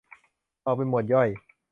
[0.65, 1.29] ออกเป็นหมวดย่อย